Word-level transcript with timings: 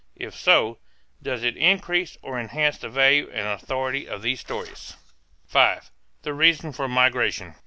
If 0.15 0.33
so, 0.35 0.79
does 1.21 1.43
it 1.43 1.51
decrease 1.51 2.17
or 2.23 2.39
enhance 2.39 2.79
the 2.79 2.89
value 2.89 3.29
and 3.31 3.47
authority 3.47 4.07
of 4.07 4.23
these 4.23 4.39
stories? 4.39 4.95
V. 5.47 5.75
THE 6.23 6.33
REASONS 6.33 6.75
FOB 6.75 6.89
MIGRATION. 6.89 7.53